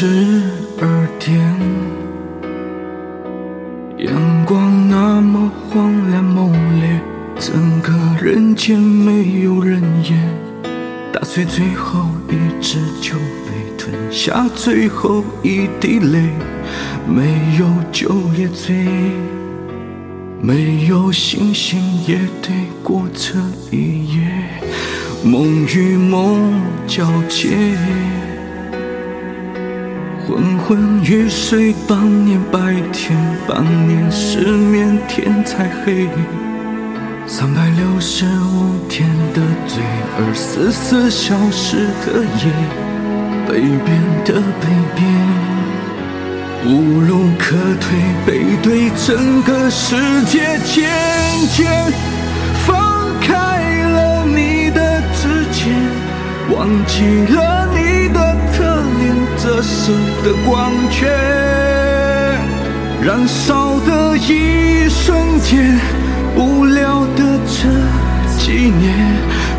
[0.00, 0.06] 十
[0.80, 1.36] 二点，
[3.96, 7.00] 阳光那么荒凉猛烈，
[7.36, 10.16] 整个人间没有人烟，
[11.12, 16.30] 打碎最后一支酒杯，吞下最后一滴泪，
[17.04, 18.86] 没有酒也醉，
[20.40, 22.52] 没有星星也得
[22.84, 23.34] 过这
[23.76, 24.30] 一夜，
[25.24, 26.52] 梦与梦
[26.86, 27.48] 交接。
[30.28, 32.58] 昏昏欲睡，半年白
[32.92, 36.06] 天，半年失眠，天才黑。
[37.26, 39.82] 三百六十五天的罪，
[40.18, 42.52] 二十四小时的夜，
[43.48, 45.00] 北边的北边，
[46.66, 50.90] 无路可退，背对整个世界，渐
[51.56, 51.90] 渐
[52.66, 55.72] 放开了你的指尖，
[56.54, 58.27] 忘记了你的
[59.08, 59.92] 特脸，折射
[60.22, 61.08] 的光圈，
[63.02, 65.78] 燃烧的一瞬间，
[66.36, 67.68] 无聊的这
[68.38, 68.94] 几年，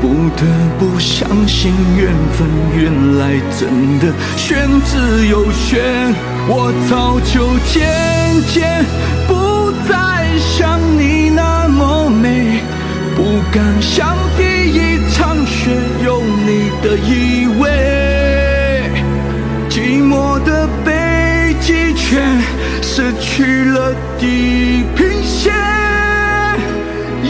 [0.00, 0.44] 不得
[0.78, 6.14] 不相信缘分，原来真的玄之又玄。
[6.48, 7.86] 我早就渐
[8.52, 8.84] 渐
[9.28, 12.60] 不再像你那么美，
[13.14, 14.16] 不敢想
[23.02, 25.52] 失去了地平线，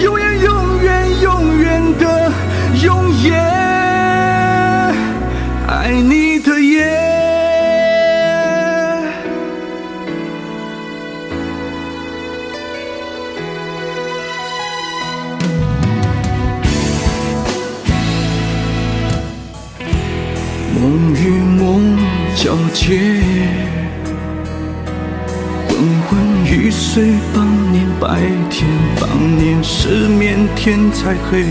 [0.03, 2.31] 永远永远永远的
[2.85, 3.33] 永远，
[5.67, 6.85] 爱你的夜。
[20.79, 21.97] 梦与梦
[22.37, 23.11] 交接，
[25.83, 26.17] 昏昏
[26.47, 28.71] 欲睡，半年白天，
[29.01, 31.45] 半年失眠，天才黑。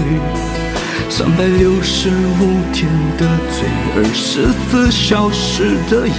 [1.09, 2.07] 三百六十
[2.39, 2.87] 五天
[3.17, 6.13] 的罪，二十四小时的夜，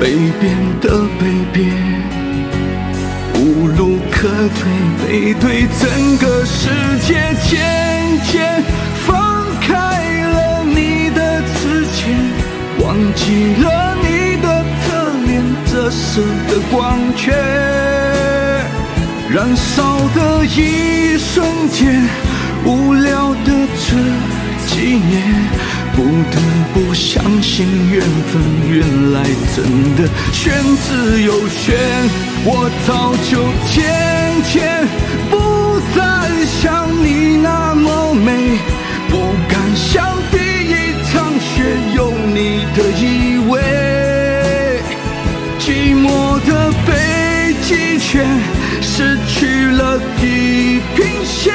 [0.00, 1.70] 北边的北边，
[3.34, 4.26] 无路可
[4.56, 4.64] 退，
[5.06, 6.70] 背对整个世
[7.06, 7.60] 界，渐
[8.32, 8.64] 渐
[9.06, 12.16] 放开了你的指尖，
[12.80, 17.32] 忘记了你的侧脸，折射的光圈，
[19.30, 22.02] 燃烧的一瞬间，
[22.64, 23.94] 无聊的这
[24.66, 25.22] 几年，
[25.94, 26.02] 不
[26.32, 26.36] 得
[26.72, 29.22] 不相信缘分，原来
[29.54, 29.62] 真
[29.94, 30.52] 的玄
[30.82, 31.76] 之又玄。
[32.44, 33.32] 我早就
[33.70, 33.74] 渐
[34.50, 34.84] 渐
[35.30, 35.32] 不
[35.94, 36.02] 再
[36.60, 38.58] 像你那么美，
[39.08, 39.12] 不
[39.48, 40.36] 敢想第
[40.70, 40.72] 一
[41.12, 41.62] 场雪
[41.94, 43.52] 有你的依偎。
[45.60, 46.06] 寂寞
[46.46, 48.24] 的北极圈
[48.80, 51.52] 失去了地平线，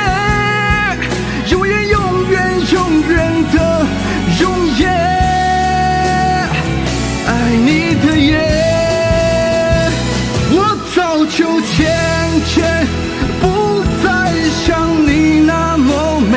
[1.52, 3.86] 永远永远永远的
[4.42, 4.44] 永
[4.78, 4.90] 远，
[7.28, 7.30] 爱
[7.66, 8.30] 你的夜。
[10.52, 10.56] 我
[10.96, 11.78] 早就渐
[12.54, 12.88] 渐
[13.40, 14.08] 不再
[14.66, 14.68] 像
[15.06, 16.34] 你那么美，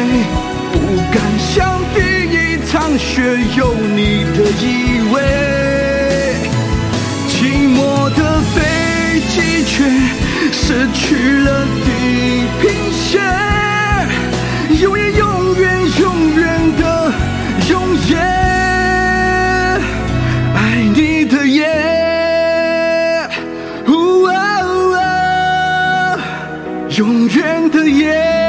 [0.72, 0.76] 不
[1.10, 1.98] 敢想第
[2.30, 2.36] 一
[2.70, 3.22] 场雪
[3.56, 4.91] 有你的依
[9.34, 9.90] 北极圈
[10.52, 13.22] 失去了地平线，
[14.78, 15.62] 永远永远
[16.00, 16.82] 永远的
[17.70, 18.20] 永远，
[20.54, 20.56] 爱
[20.94, 21.66] 你的夜。
[23.88, 24.34] 呜啊
[24.98, 26.18] 啊
[26.98, 28.41] 永远的夜。